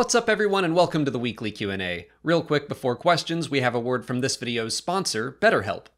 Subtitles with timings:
[0.00, 2.08] What's up everyone and welcome to the weekly Q&A.
[2.22, 5.88] Real quick before questions, we have a word from this video's sponsor, BetterHelp.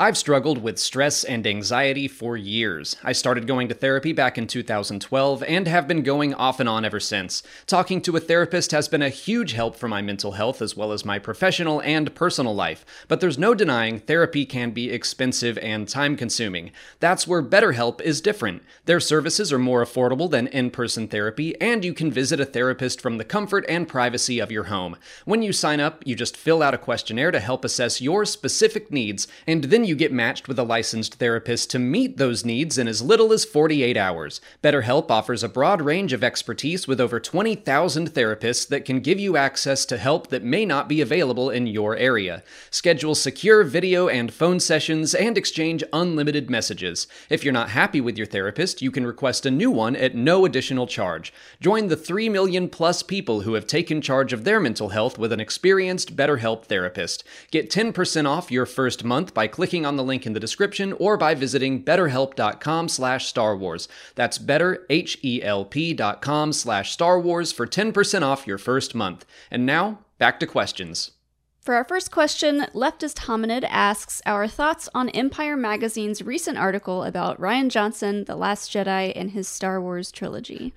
[0.00, 2.96] I've struggled with stress and anxiety for years.
[3.04, 6.86] I started going to therapy back in 2012 and have been going off and on
[6.86, 7.42] ever since.
[7.66, 10.92] Talking to a therapist has been a huge help for my mental health as well
[10.92, 15.86] as my professional and personal life, but there's no denying therapy can be expensive and
[15.86, 16.70] time consuming.
[17.00, 18.62] That's where BetterHelp is different.
[18.86, 23.02] Their services are more affordable than in person therapy, and you can visit a therapist
[23.02, 24.96] from the comfort and privacy of your home.
[25.26, 28.90] When you sign up, you just fill out a questionnaire to help assess your specific
[28.90, 32.88] needs, and then you get matched with a licensed therapist to meet those needs in
[32.88, 34.40] as little as 48 hours.
[34.62, 39.36] BetterHelp offers a broad range of expertise with over 20,000 therapists that can give you
[39.36, 42.42] access to help that may not be available in your area.
[42.70, 47.06] Schedule secure video and phone sessions and exchange unlimited messages.
[47.28, 50.44] If you're not happy with your therapist, you can request a new one at no
[50.44, 51.32] additional charge.
[51.60, 55.32] Join the 3 million plus people who have taken charge of their mental health with
[55.32, 57.24] an experienced BetterHelp therapist.
[57.50, 61.16] Get 10% off your first month by clicking on the link in the description or
[61.16, 63.88] by visiting betterhelp.com slash Star Wars.
[64.14, 69.24] That's betterhelp.com slash Star Wars for 10% off your first month.
[69.50, 71.12] And now, back to questions.
[71.60, 77.38] For our first question, Leftist Hominid asks our thoughts on Empire Magazine's recent article about
[77.38, 80.72] Rian Johnson, The Last Jedi, and his Star Wars trilogy.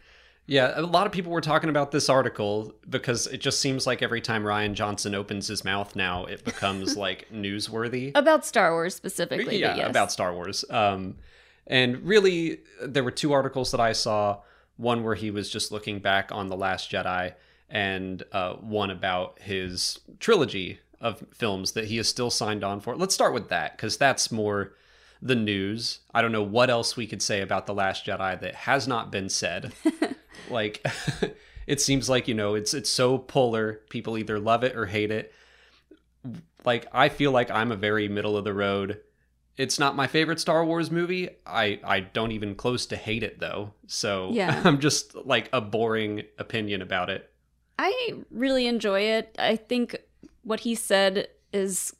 [0.45, 4.02] Yeah, a lot of people were talking about this article because it just seems like
[4.02, 8.11] every time Rian Johnson opens his mouth now, it becomes like newsworthy.
[8.16, 9.59] About Star Wars specifically.
[9.59, 9.89] Yeah, yes.
[9.89, 10.66] about Star Wars.
[10.69, 11.16] Um,
[11.66, 14.39] and really, there were two articles that I saw.
[14.75, 17.36] One where he was just looking back on The Last Jedi,
[17.69, 22.95] and uh, one about his trilogy of films that he is still signed on for.
[22.95, 24.73] Let's start with that because that's more
[25.21, 25.99] the news.
[26.14, 29.11] I don't know what else we could say about The Last Jedi that has not
[29.11, 29.73] been said.
[30.49, 30.86] like
[31.67, 33.81] it seems like, you know, it's it's so polar.
[33.89, 35.33] People either love it or hate it.
[36.65, 38.99] Like I feel like I'm a very middle of the road.
[39.55, 41.30] It's not my favorite Star Wars movie.
[41.45, 43.73] I I don't even close to hate it though.
[43.87, 44.61] So Yeah.
[44.65, 47.30] I'm just like a boring opinion about it.
[47.77, 49.36] I really enjoy it.
[49.39, 49.98] I think
[50.43, 51.95] what he said is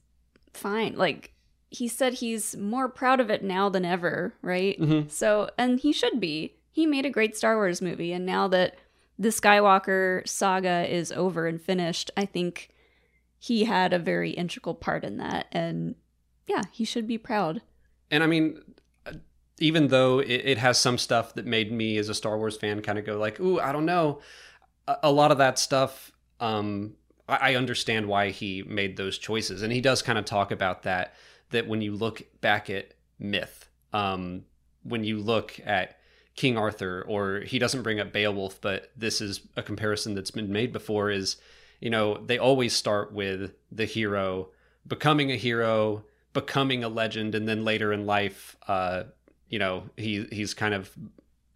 [0.54, 0.96] fine.
[0.96, 1.32] Like,
[1.72, 4.80] he said he's more proud of it now than ever, right?
[4.80, 5.10] Mhm.
[5.10, 6.56] So, and he should be.
[6.74, 8.76] He made a great Star Wars movie, and now that
[9.18, 12.70] the Skywalker saga is over and finished, I think
[13.38, 15.46] he had a very integral part in that.
[15.52, 15.94] And
[16.48, 17.62] yeah, he should be proud.
[18.10, 18.60] And I mean,
[19.60, 22.98] even though it, has some stuff that made me as a Star Wars fan kind
[22.98, 24.20] of go like, "Ooh, I don't know,"
[24.88, 26.96] a, a lot of that stuff, um,
[27.30, 30.84] I, I understand why he made those choices, and he does kind of talk about
[30.84, 31.14] that.
[31.52, 34.46] That when you look back at myth, um,
[34.82, 36.00] when you look at
[36.36, 40.52] King Arthur, or he doesn't bring up Beowulf, but this is a comparison that's been
[40.52, 41.10] made before.
[41.12, 41.38] Is
[41.80, 44.50] you know they always start with the hero
[44.88, 49.04] becoming a hero becoming a legend and then later in life uh
[49.50, 50.90] you know he he's kind of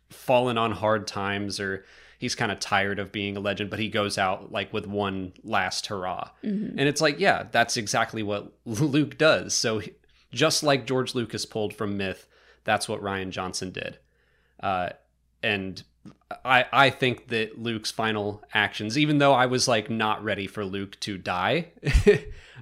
[0.10, 1.84] fallen on hard times or
[2.20, 5.34] he's kind of tired of being a legend but he goes out like with one
[5.44, 6.72] last hurrah Mhm.
[6.78, 9.82] and it's like yeah that's exactly what luke does so
[10.32, 12.28] just like george lucas pulled from myth
[12.64, 13.98] that's what rian johnson did
[14.62, 14.90] uh
[15.44, 15.84] and
[16.44, 20.64] I, I think that Luke's final actions, even though I was like not ready for
[20.66, 21.72] Luke to die,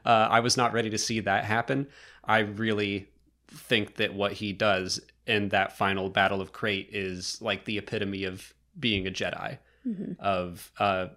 [0.06, 1.88] uh, I was not ready to see that happen.
[2.24, 3.08] I really
[3.48, 8.24] think that what he does in that final battle of Crait is like the epitome
[8.26, 9.58] of being a Jedi,
[9.88, 10.20] Mhm.
[10.20, 11.08] of uh,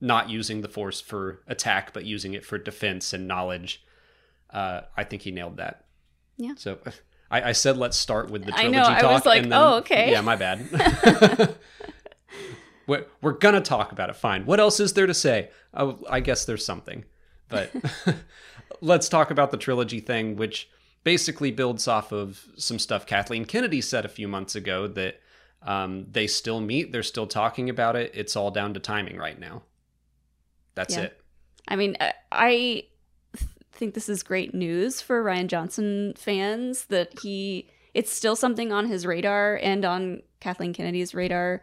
[0.00, 3.84] not using the Force for attack, but using it for defense and knowledge.
[4.50, 5.86] Uh, I think he nailed that.
[6.36, 6.54] Yeah.
[6.56, 6.78] So
[7.30, 9.74] I, I said let's start with the trilogy I know, I was like, then, oh,
[9.78, 10.10] okay.
[10.10, 11.56] Yeah, my bad.
[12.86, 14.16] we're, we're gonna talk about it.
[14.16, 14.46] Fine.
[14.46, 15.50] What else is there to say?
[15.74, 17.04] Oh, I guess there's something,
[17.48, 17.70] but
[18.80, 20.68] let's talk about the trilogy thing, which
[21.04, 25.20] basically builds off of some stuff Kathleen Kennedy said a few months ago that
[25.62, 28.10] um, they still meet, they're still talking about it.
[28.14, 29.62] It's all down to timing right now.
[30.74, 31.04] That's Yeah.
[31.04, 31.20] it.
[31.66, 32.84] I mean, I- I
[33.78, 38.86] think this is great news for Rian Johnson fans that he it's still something on
[38.86, 41.62] his radar and on Kathleen Kennedy's radar.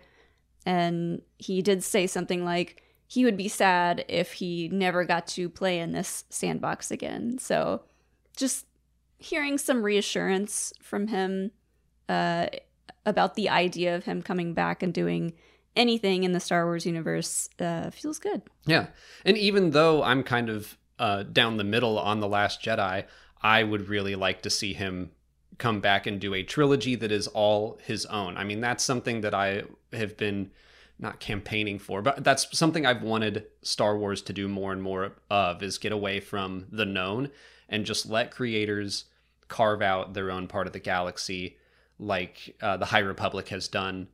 [0.65, 5.47] And he did say something like he would be sad if he never got to
[5.47, 7.38] play in this sandbox again.
[7.38, 7.83] So
[8.35, 8.65] just
[9.18, 11.51] hearing some reassurance from him
[12.09, 12.47] uh,
[13.06, 15.33] about the idea of him coming back and doing
[15.75, 18.41] anything in the Star Wars universe uh, feels good.
[18.65, 18.88] Yeah.
[19.23, 23.06] And even though I'm kind of uh, down the middle on The Last Jedi,
[23.42, 25.12] I would really like to see him
[25.57, 28.38] come back and do a trilogy that is all his own.
[28.38, 29.63] I mean, that's something that I
[29.94, 30.51] have been
[31.00, 35.13] not campaigning for, but that's something I've wanted Star Wars to do more and more
[35.30, 37.30] of is get away from the known
[37.68, 39.06] and just let creators
[39.47, 41.57] carve out their own part of the galaxy,
[42.00, 44.07] like uh, the High Republic has done.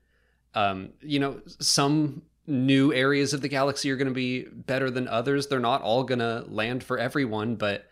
[0.53, 5.07] Um, you know, some new areas of the galaxy are going to be better than
[5.07, 5.47] others.
[5.47, 7.89] They're not all going to land for everyone, but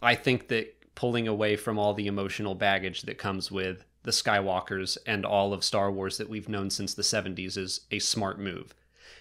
[0.00, 4.98] I think that pulling away from all the emotional baggage that comes with the Skywalkers
[5.06, 8.74] and all of Star Wars that we've known since the 70s is a smart move.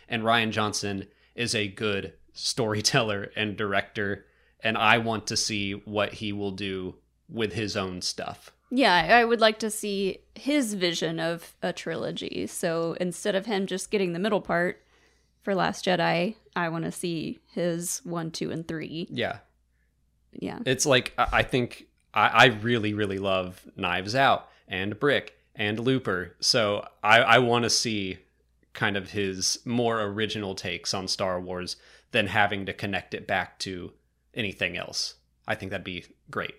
[0.08, 4.26] And Rian Johnson is a good storyteller and director,
[4.62, 6.96] and I want to see what he will do
[7.30, 8.52] with his own stuff.
[8.70, 12.48] Yeah, I would like to see his vision of a trilogy.
[12.48, 14.84] So instead of him just getting the middle part
[15.42, 19.08] for Last Jedi, I want to see his one, two, and three.
[19.10, 19.38] Yeah.
[20.34, 20.60] Yeah.
[20.66, 26.36] It's like, I think I, I really, really love Knives Out and Brick and Looper.
[26.40, 28.18] So I, I want to see
[28.74, 31.78] kind of his more original takes on Star Wars
[32.12, 33.94] than having to connect it back to
[34.34, 35.16] anything else.
[35.48, 36.56] I think that'd be great.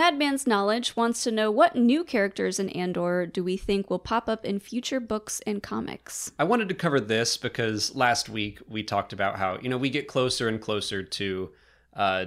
[0.00, 4.30] Madman's Knowledge wants to know what new characters in Andor do we think will pop
[4.30, 6.32] up in future books and comics?
[6.38, 9.90] I wanted to cover this because last week we talked about how, you know, we
[9.90, 11.50] get closer and closer to
[11.92, 12.24] uh,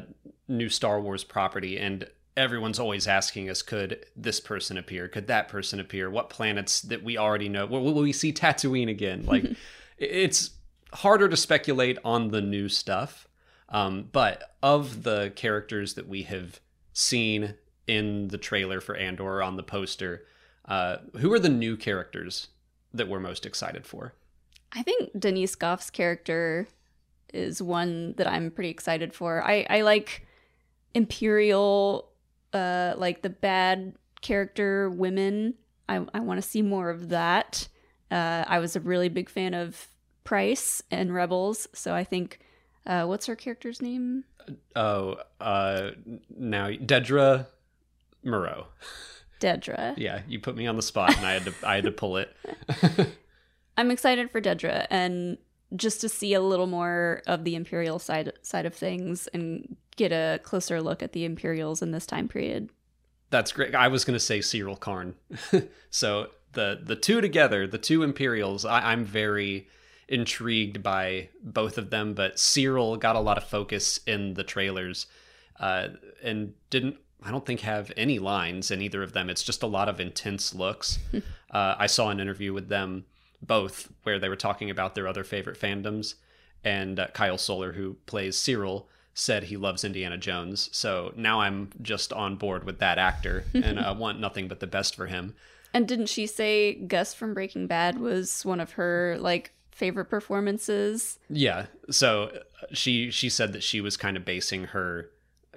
[0.48, 5.08] new Star Wars property, and everyone's always asking us, could this person appear?
[5.08, 6.12] Could that person appear?
[6.12, 7.66] What planets that we already know?
[7.66, 9.26] Will, will we see Tatooine again?
[9.26, 9.46] Like,
[9.98, 10.52] it's
[10.94, 13.28] harder to speculate on the new stuff.
[13.70, 16.60] Um, but of the characters that we have
[16.96, 17.56] seen
[17.88, 20.26] in the trailer for Andor on the poster,
[20.66, 22.48] uh, who are the new characters
[22.94, 24.14] that we're most excited for?
[24.72, 26.68] I think Denise Gough's character
[27.34, 29.44] is one that I'm pretty excited for.
[29.44, 30.26] I, I like
[30.94, 32.10] Imperial,
[32.54, 35.56] uh, like the bad character women.
[35.90, 37.68] I, I want to see more of that.
[38.10, 39.88] Uh, I was a really big fan of
[40.24, 42.40] Pryce and Rebels, so I think,
[42.86, 44.24] uh, what's her character's name?
[44.76, 45.92] Oh, uh,
[46.38, 47.48] now Dedra
[48.26, 48.66] Meero.
[49.40, 49.94] Dedra.
[49.98, 52.18] Yeah, you put me on the spot, and I had to I had to pull
[52.18, 52.36] it.
[53.78, 55.38] I'm excited for Dedra and
[55.76, 60.12] just to see a little more of the Imperial side side of things and get
[60.12, 62.70] a closer look at the Imperials in this time period.
[63.30, 63.74] That's great.
[63.74, 65.16] I was going to say Syril Karn.
[65.90, 69.68] so the the two together, the two Imperials, I, I'm very
[70.08, 72.14] intrigued by both of them.
[72.14, 75.08] But Syril got a lot of focus in the trailers,
[75.60, 75.90] uh,
[76.22, 79.30] and didn't I don't think have any lines in either of them.
[79.30, 81.00] It's just a lot of intense looks.
[81.52, 83.06] uh, I saw an interview with them
[83.42, 86.16] both where they were talking about their other favorite fandoms,
[86.64, 90.70] and uh, Kyle Soller, who plays Syril, said he loves Indiana Jones.
[90.72, 94.68] So now I'm just on board with that actor and I want nothing but the
[94.68, 95.36] best for him.
[95.74, 101.20] And didn't she say Gus from Breaking Bad was one of her like favorite performances?
[101.30, 101.66] Yeah.
[101.90, 102.32] So
[102.62, 105.10] uh, she she said that she was kind of basing her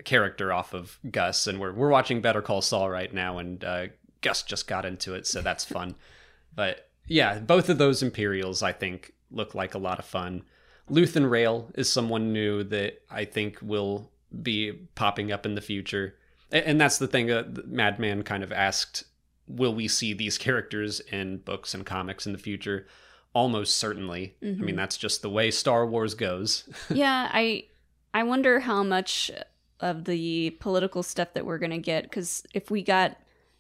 [0.04, 3.87] character off of Gus, and we're we're watching Better Call Saul right now, and uh,
[4.20, 5.94] Gus just got into it, so that's fun.
[6.54, 10.43] but yeah, both of those Imperials I think look like a lot of fun.
[10.90, 14.10] Luthen Rael is someone new that I think will
[14.43, 16.14] be popping up in the future,
[16.50, 17.31] and, and that's the thing.
[17.31, 19.04] Uh, Madman kind of asked,
[19.48, 22.87] "Will we see these characters in books and comics in the future?"
[23.32, 24.34] Almost certainly.
[24.43, 26.67] I mean, that's just the way Star Wars goes.
[26.88, 27.65] yeah, I
[28.15, 29.31] I wonder how much
[29.81, 33.17] of the political stuff that we're gonna get because if we got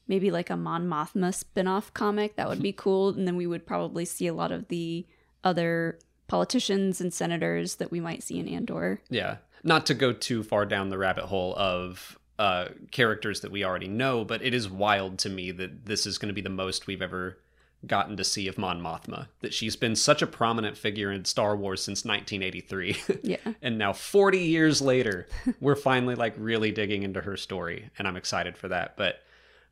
[0.08, 3.66] maybe like a Mon Mothma spin-off comic, that would be cool, and then we would
[3.66, 5.06] probably see a lot of the
[5.44, 9.00] other politicians and senators that we might see in Andor.
[9.08, 9.36] Yeah.
[9.62, 13.88] Not to go too far down the rabbit hole of uh, characters that we already
[13.88, 16.86] know, but it is wild to me that this is going to be the most
[16.86, 17.38] we've ever
[17.86, 19.28] gotten to see of Mon Mothma.
[19.40, 22.96] That she's been such a prominent figure in Star Wars since 1983.
[23.22, 23.36] Yeah.
[23.62, 25.26] and now 40 years later,
[25.60, 28.96] we're finally like really digging into her story, and I'm excited for that.
[28.96, 29.16] But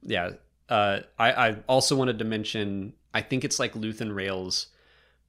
[0.02, 0.30] yeah,
[0.68, 4.66] uh, I, I also wanted to mention I think it's like Luthen Rael's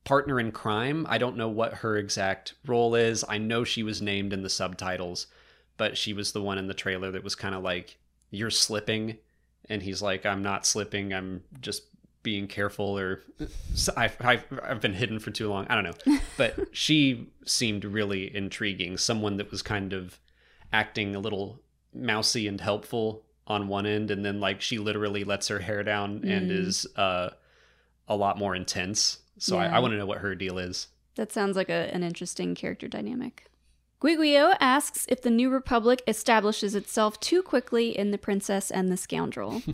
[0.04, 1.06] partner in crime.
[1.08, 3.24] I don't know what her exact role is.
[3.28, 5.28] I know she was named in the subtitles,
[5.78, 7.98] but she was the one in the trailer that was kind of like,
[8.32, 9.18] You're slipping.
[9.70, 11.14] And he's like, I'm not slipping.
[11.14, 11.84] I'm just
[12.26, 13.22] being careful or
[13.96, 15.66] I've, I've, I've been hidden for too long.
[15.70, 16.18] I don't know.
[16.38, 18.98] But she seemed really intriguing.
[18.98, 20.20] Someone that was kind of
[20.74, 21.62] acting a little
[21.94, 24.12] mousy and helpful on one end.
[24.12, 26.68] And then, like, she literally lets her hair down and Mm.
[26.68, 27.30] is uh,
[28.10, 29.20] a lot more intense.
[29.38, 30.88] So I, I want to know what her deal is.
[31.16, 33.46] That sounds like a, an interesting character dynamic.
[34.02, 38.98] Guiguio asks if the New Republic establishes itself too quickly in The Princess and the
[38.98, 39.62] Scoundrel.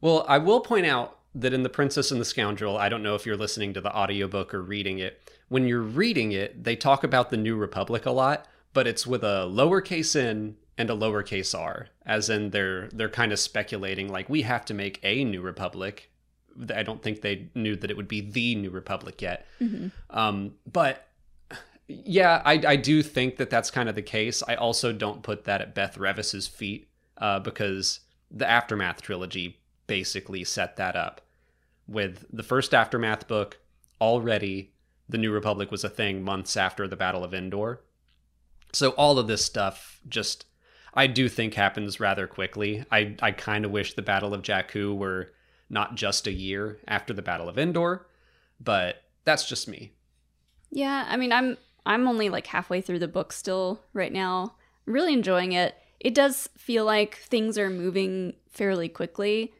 [0.00, 3.14] Well, I will point out that in The Princess and the Scoundrel, I don't know
[3.14, 5.30] if you're listening to the audiobook or reading it.
[5.48, 9.22] When you're reading it, they talk about the New Republic a lot, but it's with
[9.24, 14.28] a lowercase n and a lowercase r, as in they're they're kind of speculating like
[14.28, 16.10] we have to make a New Republic.
[16.74, 19.46] I don't think they knew that it would be the New Republic yet.
[20.10, 21.08] Um, but
[21.86, 24.42] yeah, I, I do think that that's kind of the case.
[24.46, 30.44] I also don't put that at Beth Revis's feet uh, because the Aftermath trilogy basically
[30.44, 31.22] set that up.
[31.88, 33.58] With the first Aftermath book,
[34.00, 34.72] already
[35.08, 37.80] the New Republic was a thing months after the Battle of Endor.
[38.72, 40.44] So all of this stuff just,
[40.92, 42.84] I do think happens rather quickly.
[42.92, 45.32] I, I kind of wish the Battle of Jakku were
[45.70, 48.06] not just a year after the Battle of Endor,
[48.60, 49.92] but that's just me.
[50.70, 54.54] Yeah, I mean, I'm I'm only like halfway through the book still right now.
[54.86, 55.74] I'm really enjoying it.
[56.00, 59.54] It does feel like things are moving fairly quickly,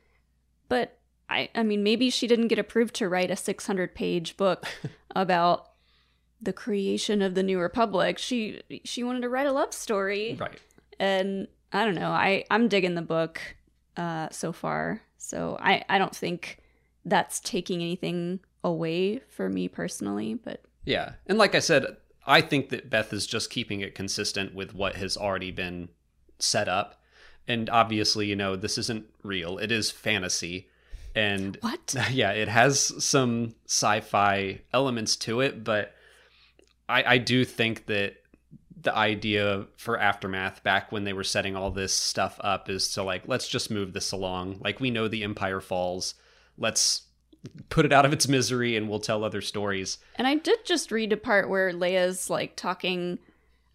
[0.69, 0.98] but
[1.29, 4.67] I I mean, maybe she didn't get approved to write a 600-page book
[5.17, 5.67] about
[6.41, 8.19] the creation of the New Republic.
[8.19, 10.61] She she wanted to write a love story, Right.
[10.99, 12.11] and I don't know.
[12.11, 13.41] I I'm digging the book
[13.97, 16.59] uh, so far, so I I don't think
[17.05, 21.13] that's taking anything away for me personally, but Yeah.
[21.27, 24.97] And like I said, I think that Beth is just keeping it consistent with what
[24.97, 25.89] has already been
[26.39, 27.01] set up.
[27.47, 29.57] And obviously, you know, this isn't real.
[29.59, 30.69] It is fantasy.
[31.19, 31.97] And what?
[32.13, 35.93] yeah, it has some sci-fi elements to it, but
[36.89, 38.15] I, I do think that
[38.81, 43.03] the idea for aftermath back when they were setting all this stuff up is to
[43.03, 46.15] like let's just move this along like we know the empire falls
[46.57, 47.03] let's
[47.71, 50.93] put it out of its misery and we'll tell other stories And I did just
[50.93, 53.19] read a part where Leia's like talking.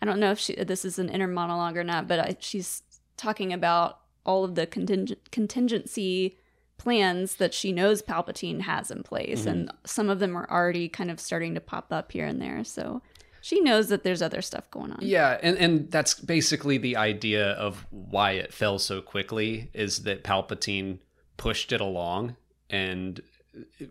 [0.02, 2.82] I don't know if she, this is an inner monologue or not, but I, she's
[3.18, 6.38] talking about all of the contingent, contingency
[6.78, 9.50] plans that she knows Palpatine has in place, mm-hmm.
[9.50, 12.64] and some of them are already kind of starting to pop up here and there.
[12.64, 13.02] So
[13.42, 15.00] she knows that there's other stuff going on.
[15.02, 20.24] Yeah, and, and that's basically the idea of why it fell so quickly is that
[20.24, 21.00] Palpatine
[21.36, 22.38] pushed it along,
[22.70, 23.22] and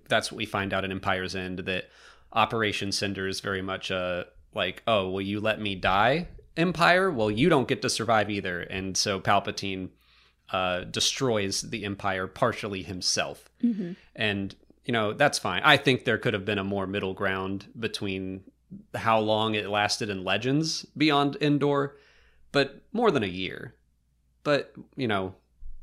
[0.08, 1.90] that's what we find out in Empire's End that
[2.32, 7.10] Operation Cinder is very much a like, oh, will you let me die, Empire?
[7.10, 9.90] Well, you don't get to survive either, and so Palpatine
[10.52, 13.50] uh, destroys the Empire partially himself,
[14.14, 14.54] and
[14.85, 15.62] you know that's fine.
[15.64, 18.44] I think there could have been a more middle ground between
[18.94, 21.97] how long it lasted in Legends beyond Endor,
[22.52, 23.75] but more than a year.
[24.44, 25.35] But, you know,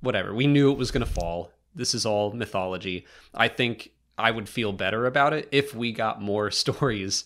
[0.02, 0.34] whatever.
[0.34, 1.52] We knew it was going to fall.
[1.74, 3.06] This is all mythology.
[3.34, 7.26] I think I would feel better about it if we got more stories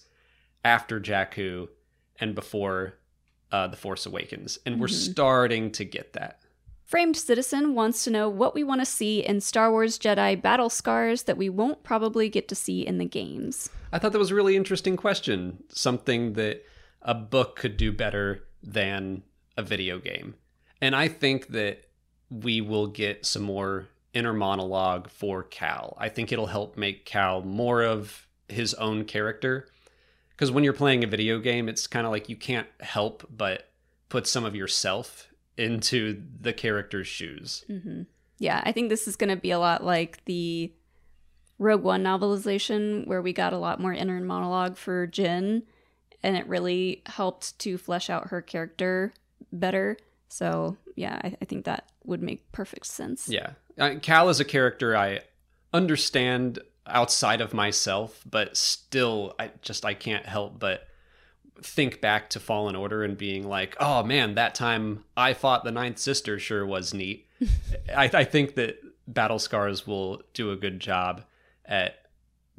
[0.64, 1.68] after Jakku
[2.20, 2.96] and before
[3.52, 4.60] uh, The Force Awakens.
[4.66, 6.40] And we're starting to get that.
[6.86, 10.70] Framed Citizen wants to know what we want to see in Star Wars Jedi battle
[10.70, 13.70] scars that we won't probably get to see in the games.
[13.92, 15.64] I thought that was a really interesting question.
[15.70, 16.64] Something that
[17.02, 19.24] a book could do better than
[19.58, 20.36] a video game.
[20.82, 21.86] And I think that
[22.30, 25.96] we will get some more inner monologue for Cal.
[26.00, 29.68] I think it'll help make Cal more of his own character.
[30.32, 33.70] Because when you're playing a video game, it's kind of like you can't help but
[34.10, 37.66] put some of yourself into the character's shoes.
[38.40, 40.74] Yeah, I think this is going to be a lot like the
[41.60, 45.64] Rogue One novelization, where we got a lot more inner monologue for Jyn,
[46.22, 49.14] and it really helped to flesh out her character
[49.52, 49.98] better.
[50.30, 53.30] So, yeah, I, I think that would make perfect sense.
[53.30, 53.52] Yeah.
[53.78, 55.22] Uh, Cal is a character I
[55.72, 60.88] understand outside of myself, but still I just I can't help but
[61.62, 65.72] think back to Fallen Order and being like, "Oh man, that time I fought the
[65.72, 67.28] Ninth Sister sure was neat."
[67.96, 71.24] I, I think that Battle Scars will do a good job
[71.66, 71.96] at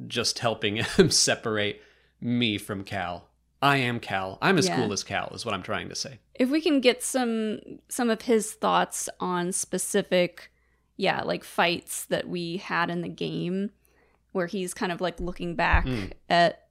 [0.07, 1.81] just helping him separate
[2.21, 3.29] me from Cal.
[3.61, 4.37] I am Cal.
[4.41, 4.75] I'm as Yeah.
[4.75, 6.19] cool as Cal, is what I'm trying to say.
[6.35, 10.51] If we can get some some of his thoughts on specific,
[10.97, 13.71] yeah, like fights that we had in the game,
[14.33, 16.11] where he's kind of like looking back mm.
[16.29, 16.64] at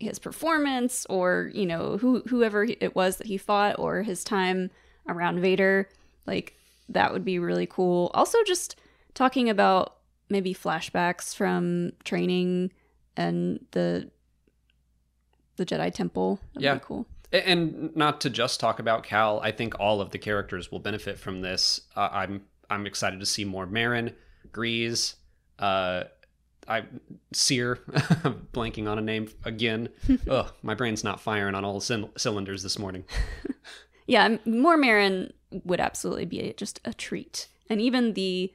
[0.00, 4.70] his performance or you know who whoever it was that he fought or his time
[5.08, 5.88] around Vader
[6.26, 6.54] like
[6.88, 8.76] that would be really cool also just
[9.14, 9.96] talking about
[10.30, 12.70] maybe flashbacks from training
[13.16, 14.08] and the
[15.56, 16.74] the Jedi temple that'd Yeah.
[16.74, 20.72] be cool and not to just talk about Cal, I think all of the characters
[20.72, 21.82] will benefit from this.
[21.94, 24.14] Uh, I'm I'm excited to see more Merrin,
[24.50, 25.16] Greez,
[25.58, 26.04] uh,
[26.68, 26.84] I
[27.32, 27.76] Sear,
[28.52, 29.88] blanking on a name again.
[30.28, 33.04] Ugh, my brain's not firing on all cyn- cylinders this morning.
[34.06, 35.32] yeah more Merrin
[35.64, 38.52] would absolutely be just a treat and even the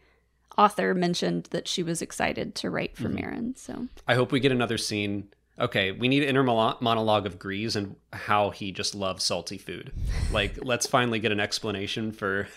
[0.58, 3.04] author mentioned that she was excited to write Mm-hmm.
[3.04, 3.58] for Merrin.
[3.58, 5.30] So I hope we get another scene.
[5.60, 9.92] Okay, we need an inner monologue of Greez and how he just loves salty food.
[10.32, 12.48] Like, let's finally get an explanation for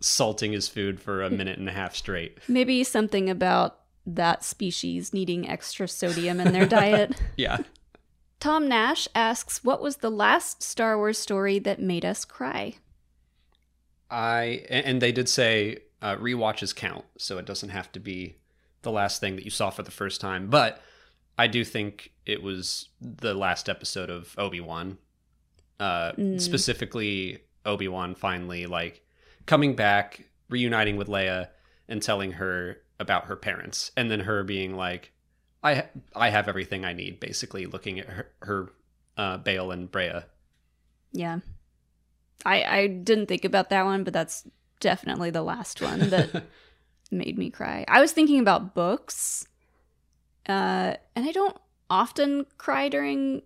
[0.00, 2.38] salting his food for a minute and a half straight.
[2.48, 3.80] maybe something about
[4.14, 7.12] that species needing extra sodium in their diet.
[7.36, 7.58] Yeah.
[8.40, 12.76] Tom Nash asks, "What was the last Star Wars story that made us cry?"
[14.10, 18.36] I and they did say uh, rewatches count, so it doesn't have to be
[18.82, 20.48] the last thing that you saw for the first time.
[20.48, 20.80] But
[21.36, 24.98] I do think it was the last episode of Obi Wan,
[25.80, 26.40] uh, Mm.
[26.40, 29.04] specifically Obi Wan finally like
[29.46, 31.48] coming back, reuniting with Leia,
[31.88, 35.12] and telling her about her parents, and then her being like,
[35.62, 38.72] "I I have everything I need." Basically, looking at her, her
[39.16, 40.24] uh, Bail and Breha.
[41.12, 41.40] Yeah,
[42.44, 44.46] I I didn't think about that one, but that's
[44.80, 46.44] definitely the last one that
[47.10, 47.84] made me cry.
[47.88, 49.46] I was thinking about books,
[50.48, 51.56] uh, and I don't
[51.90, 53.42] often cry during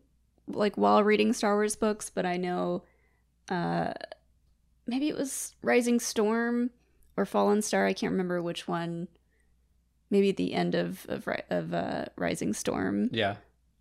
[0.49, 2.83] like while reading Star Wars books, but I know,
[3.49, 3.93] uh,
[4.87, 6.71] maybe it was Rising Storm
[7.17, 7.87] or Fallen Star.
[7.87, 9.09] I can't remember which one.
[10.13, 13.37] Maybe the end of of, of uh, Rising Storm yeah.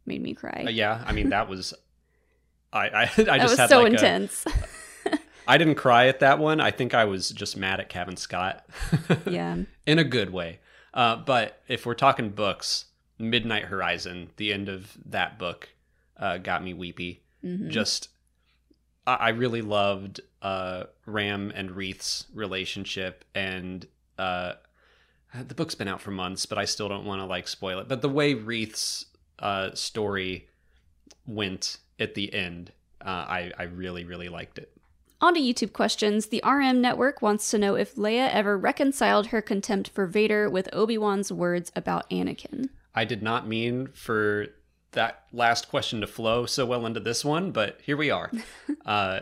[0.05, 0.63] made me cry.
[0.65, 1.73] Uh, yeah, I mean that was.
[2.73, 4.45] I I, I just that was had so like intense.
[5.47, 6.61] I didn't cry at that one.
[6.61, 8.65] I think I was just mad at Cavan Scott.
[9.27, 9.57] yeah.
[9.85, 10.61] in a good way.
[10.93, 12.85] Uh, but if we're talking books,
[13.19, 15.67] Midnight Horizon, the end of that book,
[16.15, 17.23] uh, got me weepy.
[17.43, 17.67] Mhm.
[17.67, 18.07] Just,
[19.05, 23.85] I, I really loved uh, Ram and Reath's relationship, and
[24.17, 24.53] uh,
[25.33, 27.87] the book's been out for months, but I still don't want to like spoil it.
[27.87, 29.05] But the way Reath's
[29.39, 30.47] uh, story
[31.25, 32.71] went at the end,
[33.01, 34.71] uh, I I really really liked it.
[35.21, 36.27] On to YouTube questions.
[36.27, 40.67] The RM Network wants to know if Leia ever reconciled her contempt for Vader with
[40.73, 42.69] Obi Wan's words about Anakin.
[42.95, 44.47] I did not mean for
[44.93, 48.31] that last question to flow so well into this one, but here we are.
[48.85, 49.19] uh,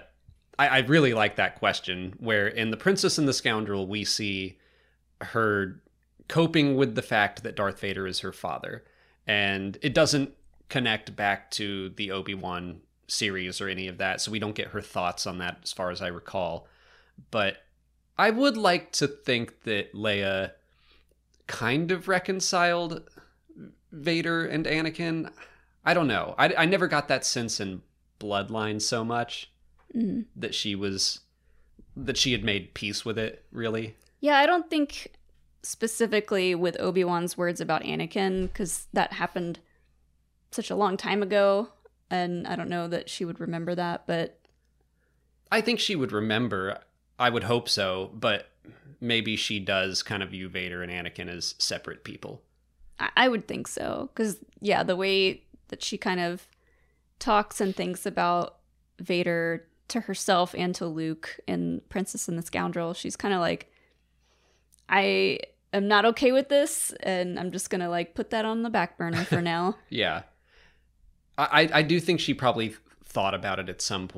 [0.58, 4.58] I, I really like that question, where in The Princess and the Scoundrel, we see
[5.22, 5.82] her
[6.30, 8.86] coping with the fact that Darth Vader is her father.
[9.28, 10.34] And it doesn't
[10.70, 14.68] connect back to the Obi Wan series or any of that, so we don't get
[14.70, 16.68] her thoughts on that as far as I recall.
[17.32, 17.58] But
[18.18, 20.52] I would like to think that Leia
[21.48, 23.04] kind of reconciled
[23.92, 25.32] Vader and Anakin.
[25.84, 26.36] I don't know.
[26.38, 27.82] I, I never got that sense in
[28.20, 29.52] Bloodline so much
[29.96, 30.26] Mhm.
[30.36, 31.22] that she was
[31.96, 33.44] that she had made peace with it.
[33.52, 35.12] Really, Yeah, I don't think
[35.64, 39.60] specifically with Obi Wan's words about Anakin, because that happened
[40.52, 41.70] such a long time ago,
[42.10, 44.40] and I don't know that she would remember that, but
[45.52, 46.80] I think she would remember.
[47.18, 48.48] I would hope so, but
[49.02, 52.42] maybe she does kind of view Vader and Anakin as separate people.
[53.00, 54.10] I, I would think so.
[54.14, 56.48] Because, yeah, the way that she kind of
[57.18, 58.58] talks and thinks about
[59.00, 63.69] Vader to herself and to Luke in Princess and the Scoundrel, she's kind of like,
[64.90, 65.40] I
[65.72, 68.98] am not okay with this, and I'm just gonna like put that on the back
[68.98, 69.78] burner for now.
[69.90, 70.24] Yeah.
[71.38, 72.76] I, I- do think she probably
[73.06, 74.10] thought about it at some.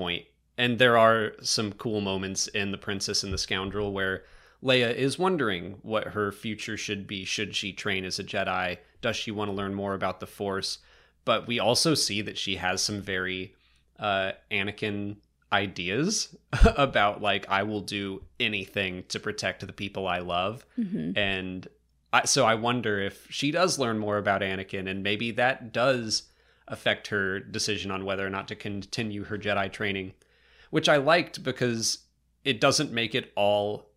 [0.58, 4.24] And there are some cool moments in The Princess and the Scoundrel where
[4.64, 7.24] Leia is wondering what her future should be.
[7.26, 8.78] Should she train as a Jedi?
[9.02, 10.80] Does she want to learn more about the Force?
[11.26, 13.56] But we also see that she has some very
[14.00, 15.18] uh, Anakin
[15.52, 16.36] ideas
[16.76, 21.68] about, like, I will do anything to protect the people I love hmm and
[22.14, 26.24] I, so I wonder if she does learn more about Anakin, and maybe that does
[26.68, 30.14] affect her decision on whether or not to continue her Jedi training,
[30.72, 32.00] which I liked because
[32.44, 33.88] it doesn't make it all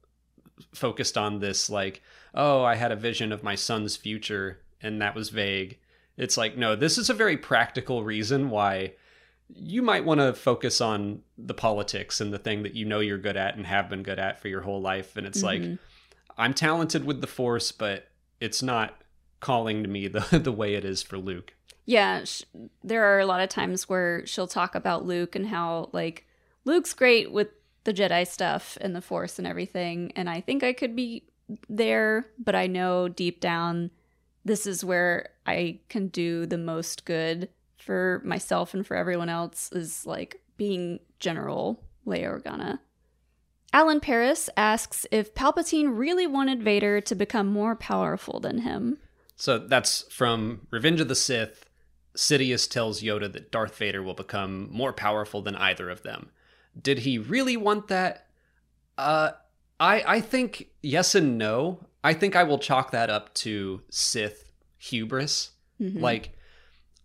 [0.72, 2.02] focused on this like,
[2.34, 5.78] oh, I had a vision of my son's future, and that was vague.
[6.16, 8.92] It's like, no, this is a very practical reason why
[9.52, 13.18] you might want to focus on the politics and the thing that you know you're
[13.18, 15.16] good at and have been good at for your whole life.
[15.16, 15.78] And it's like, Mhm.
[16.38, 18.08] I'm talented with the force, but
[18.40, 19.00] it's not
[19.40, 21.54] calling to me the the way it is for Luke.
[21.86, 22.44] Yeah, sh-
[22.82, 26.26] there are a lot of times where she'll talk about Luke and how like
[26.64, 27.48] Luke's great with
[27.84, 31.24] the Jedi stuff and the Force and everything, and I think I could be
[31.68, 33.90] there, but I know deep down
[34.46, 37.50] this is where I can do the most good
[37.84, 42.78] for myself and for everyone else is like being General Leia Organa.
[43.72, 48.98] Alan Paris asks if Palpatine really wanted Vader to become more powerful than him.
[49.36, 51.68] So that's from Revenge of the Sith.
[52.16, 56.30] Sidious tells Yoda that Darth Vader will become more powerful than either of them.
[56.80, 58.26] Did he really want that?
[58.96, 59.32] Uh
[59.80, 61.80] I I think yes and no.
[62.04, 65.50] I think I will chalk that up to Sith hubris.
[65.80, 66.00] Mhm.
[66.00, 66.36] Like,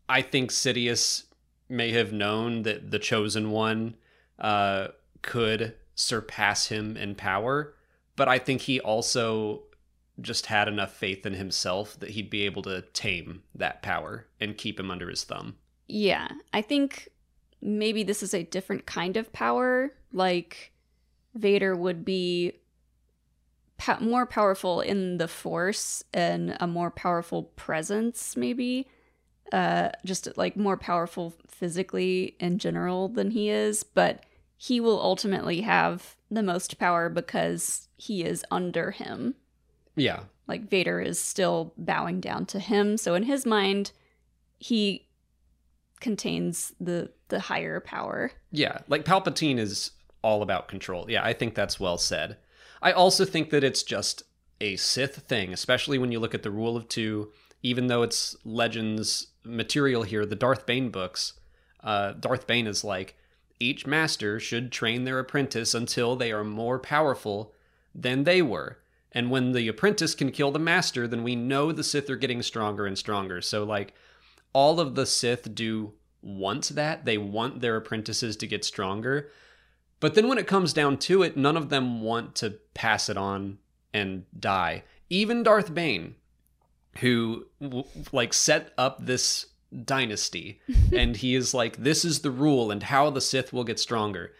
[0.09, 1.23] I think Sidious
[1.69, 3.95] may have known that the chosen one
[4.39, 4.87] uh,
[5.21, 7.75] could surpass him in power,
[8.15, 9.63] but I think he also
[10.19, 14.57] just had enough faith in himself that he'd be able to tame that power and
[14.57, 15.55] keep him under his thumb.
[15.87, 17.09] Yeah, I think
[17.61, 19.93] maybe this is a different kind of power.
[20.11, 20.71] Like
[21.35, 22.53] Vader would be
[24.01, 28.87] more powerful in the Force and a more powerful presence, maybe.
[29.51, 34.23] Uh, just like more powerful physically in general than he is, but
[34.55, 39.33] he will ultimately have the most power because he is under him.
[39.95, 40.21] Yeah.
[40.47, 43.91] Like Vader is still bowing down to him, so in his mind,
[44.59, 45.07] he
[45.99, 48.31] contains the the higher power.
[48.51, 51.05] Yeah, like Palpatine is all about control.
[51.09, 52.37] Yeah, I think that's well said.
[52.81, 54.23] I also think that it's just
[54.61, 57.31] a Sith thing, especially when you look at the Rule of Two.
[57.61, 61.33] Even though it's Legends material here, the Darth Bane books,
[61.83, 63.15] uh, Darth Bane is like,
[63.59, 67.53] each master should train their apprentice until they are more powerful
[67.93, 68.79] than they were.
[69.11, 72.41] And when the apprentice can kill the master, then we know the Sith are getting
[72.41, 73.41] stronger and stronger.
[73.41, 73.93] So, like,
[74.53, 77.05] all of the Sith do want that.
[77.05, 79.29] They want their apprentices to get stronger.
[79.99, 83.17] But then when it comes down to it, none of them want to pass it
[83.17, 83.57] on
[83.93, 84.83] and die.
[85.09, 86.15] Even Darth Bane,
[86.99, 87.45] who
[88.11, 89.45] like set up this
[89.85, 90.59] dynasty
[90.95, 94.33] and he is like this is the rule and how the Sith will get stronger.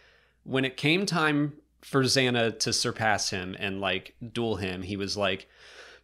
[0.43, 5.15] When it came time for Zannah to surpass him and like duel him, he was
[5.17, 5.48] like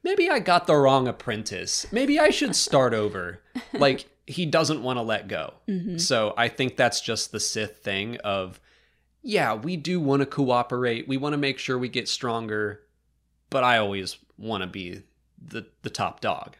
[0.04, 1.88] maybe I got the wrong apprentice.
[1.92, 3.42] Maybe I should start over.
[3.74, 5.54] like he doesn't want to let go.
[5.68, 6.00] Mhm.
[6.02, 8.60] So I think that's just the Sith thing of
[9.28, 11.08] yeah, we do want to cooperate.
[11.08, 12.82] We want to make sure we get stronger,
[13.50, 15.02] but I always want to be
[15.42, 16.58] the the top dog.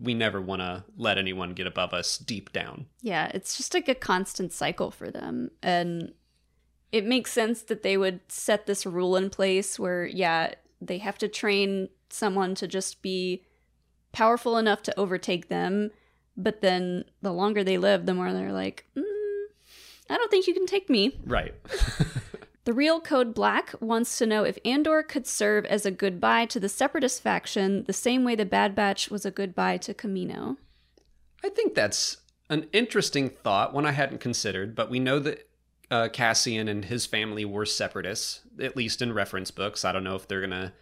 [0.00, 2.86] We never want to let anyone get above us deep down.
[3.02, 5.50] Yeah, it's just like a constant cycle for them.
[5.62, 6.14] And
[6.92, 11.18] it makes sense that they would set this rule in place where, yeah, they have
[11.18, 13.44] to train someone to just be
[14.12, 15.90] powerful enough to overtake them.
[16.36, 19.02] But then the longer they live, the more they're like, mm,
[20.08, 21.18] I don't think you can take me.
[21.24, 21.54] Right.
[22.64, 26.60] The real Code Black wants to know if Andor could serve as a goodbye to
[26.60, 30.58] the Separatist faction the same way the Bad Batch was a goodbye to Kamino.
[31.42, 35.48] I think that's an interesting thought, one I hadn't considered, but we know that
[35.90, 39.84] uh, Cassian and his family were separatists, at least in reference books.
[39.84, 40.72] I don't know if they're going to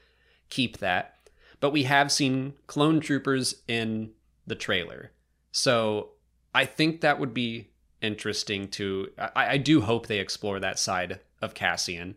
[0.50, 1.16] keep that.
[1.60, 4.10] But we have seen clone troopers in
[4.46, 5.12] the trailer.
[5.50, 6.10] So
[6.54, 7.70] I think that would be
[8.02, 9.08] interesting to.
[9.18, 12.16] I, I do hope they explore that side of Cassian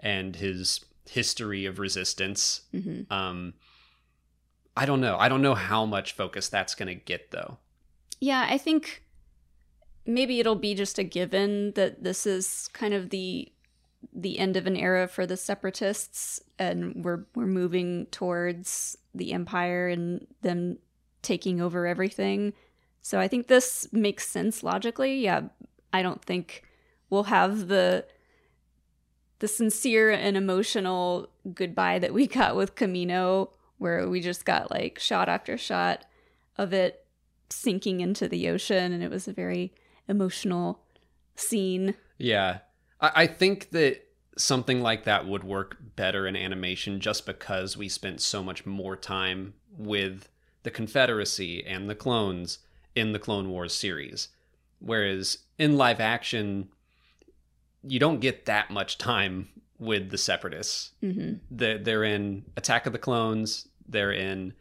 [0.00, 2.62] and his history of resistance.
[2.72, 3.54] hmm Um,
[4.76, 5.16] I don't know.
[5.18, 7.58] I don't know how much focus that's going to get, though.
[8.20, 9.04] Yeah, I think
[10.04, 13.50] maybe it'll be just a given that this is kind of the
[14.12, 19.88] the end of an era for the separatists and we're we're moving towards the empire
[19.88, 20.78] and them
[21.22, 22.52] taking over everything.
[23.00, 25.20] So I think this makes sense logically.
[25.20, 25.42] Yeah,
[25.92, 26.64] I don't think
[27.10, 28.04] we'll have the
[29.44, 34.98] the sincere and emotional goodbye that we got with Kamino where we just got like
[34.98, 36.06] shot after shot
[36.56, 37.04] of it
[37.50, 39.74] sinking into the ocean and it was a very
[40.08, 40.80] emotional
[41.36, 41.94] scene.
[42.16, 42.60] Yeah.
[43.02, 44.06] I, I think that
[44.38, 48.96] something like that would work better in animation just because we spent so much more
[48.96, 50.30] time with
[50.62, 52.60] the Confederacy and the clones
[52.94, 54.28] in the Clone Wars series.
[54.78, 56.70] Whereas in live action,
[57.86, 60.92] you don't get that much time with the Separatists.
[61.00, 64.54] hmm They're, they're in Attack of the Clones, they're in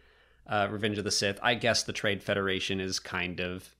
[0.47, 1.39] uh, Revenge of the Sith.
[1.41, 3.75] I guess the Trade Federation is kind of,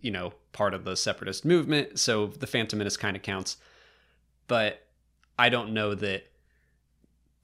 [0.00, 3.56] you know, part of the Separatist movement, so the Phantom Menace kind of counts.
[4.48, 4.86] But
[5.38, 6.24] I don't know that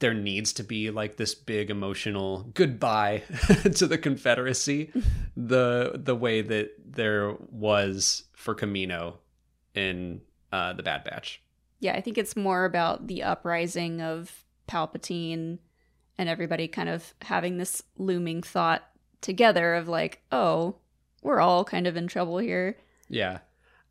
[0.00, 3.22] there needs to be like this big emotional goodbye
[3.74, 4.92] to the Confederacy,
[5.36, 9.14] the the way that there was for Kamino
[9.74, 10.20] in
[10.52, 11.42] uh, the Bad Batch.
[11.80, 15.58] Yeah, I think it's more about the uprising of Palpatine
[16.16, 18.82] and everybody kind of having this looming thought
[19.20, 20.76] together of like, oh,
[21.22, 22.76] we're all kind of in trouble here.
[23.08, 23.38] Yeah.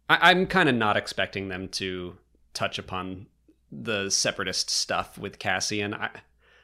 [0.10, 2.18] I- I'm kind of not expecting them to
[2.54, 3.28] touch upon
[3.72, 5.94] the separatist stuff with Cassian.
[5.94, 6.10] I-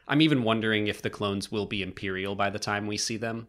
[0.07, 3.47] I'm even wondering if the clones will be Imperial by the time we see them.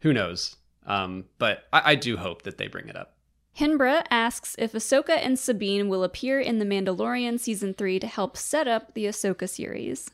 [0.00, 0.56] Who knows?
[0.86, 3.16] Um, but I-, I do hope that they bring it up.
[3.58, 8.36] Hinbra asks if Ahsoka and Sabine will appear in The Mandalorian season 3 to help
[8.36, 10.10] set up the Ahsoka series.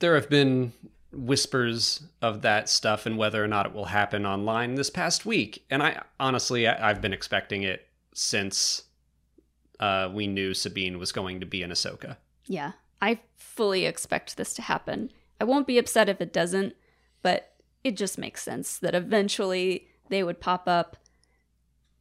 [0.00, 0.72] There have been
[1.12, 5.64] whispers of that stuff and whether or not it will happen online this past week.
[5.70, 8.82] And I honestly, I, have been expecting it since
[9.80, 12.16] uh, we knew Sabine was going to be in Ahsoka.
[12.46, 15.10] Yeah, I fully expect this to happen.
[15.40, 16.74] I won't be upset if it doesn't,
[17.22, 20.96] but it just makes sense that eventually they would pop up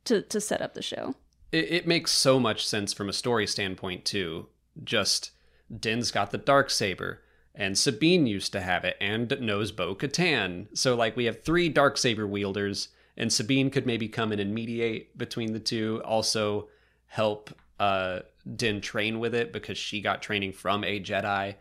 [0.06, 1.16] to to set up the show.
[1.52, 4.48] It, it makes so much sense from a story standpoint too.
[4.84, 5.32] Just
[5.80, 7.22] Din's got the dark saber
[7.60, 10.68] and Sabine used to have it and knows Bo Katan.
[10.74, 14.56] So like we have three dark saber wielders, and Sabine could maybe come in and
[14.56, 16.02] mediate between the two.
[16.06, 16.70] Also
[17.08, 18.20] help uh,
[18.56, 21.56] Din train with it because she got training from a Jedi,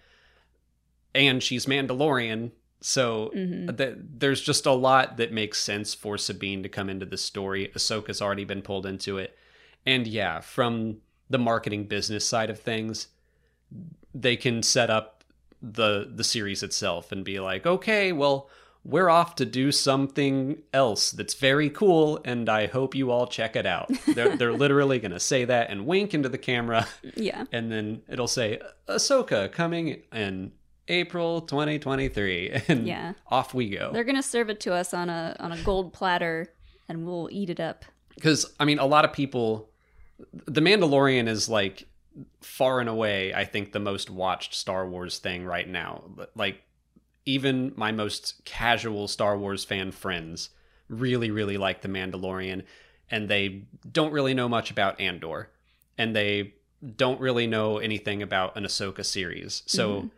[1.14, 2.52] and she's Mandalorian.
[2.80, 3.74] So mm-hmm.
[3.74, 7.72] th- there's just a lot that makes sense for Sabine to come into the story.
[7.74, 9.36] Ahsoka's already been pulled into it,
[9.84, 10.98] and yeah, from
[11.30, 13.08] the marketing business side of things,
[14.14, 15.24] they can set up
[15.60, 18.48] the the series itself and be like, okay, well,
[18.84, 23.56] we're off to do something else that's very cool, and I hope you all check
[23.56, 23.90] it out.
[24.14, 26.86] They're they're literally gonna say that and wink into the camera.
[27.16, 27.44] Yeah.
[27.52, 30.52] And then it'll say Ahsoka coming in
[30.88, 33.12] April 2023, and yeah.
[33.28, 33.90] off we go.
[33.92, 36.52] They're gonna serve it to us on a on a gold platter,
[36.88, 37.84] and we'll eat it up.
[38.14, 39.70] Because I mean, a lot of people,
[40.46, 41.86] The Mandalorian is like
[42.40, 46.04] far and away, I think, the most watched Star Wars thing right now.
[46.34, 46.62] Like,
[47.24, 50.50] even my most casual Star Wars fan friends
[50.88, 52.64] really, really like The Mandalorian,
[53.10, 55.50] and they don't really know much about Andor,
[55.96, 56.54] and they
[56.96, 59.62] don't really know anything about an Ahsoka series.
[59.66, 60.08] So mm-hmm.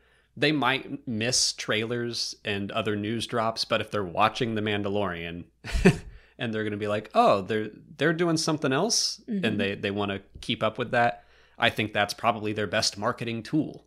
[0.41, 5.45] They might miss trailers and other news drops, but if they're watching The Mandalorian,
[6.39, 9.45] and they're going to be like, "Oh, they're they're doing something else," mm-hmm.
[9.45, 11.25] and they they want to keep up with that
[11.61, 13.85] I think that's probably their best marketing tool.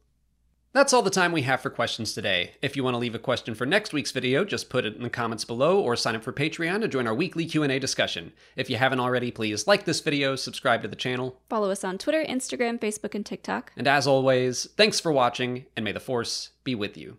[0.73, 2.55] That's all the time we have for questions today.
[2.63, 5.03] If you want to leave a question for next week's video, just put it in
[5.03, 8.33] the comments below or sign up for Patreon to join our weekly Q&A discussion.
[8.55, 11.99] If you haven't already, please like this video, subscribe to the channel, follow us on
[11.99, 13.71] Twitter, Instagram, Facebook, and TikTok.
[13.77, 17.17] And as always, thanks for watching and may the force be with you.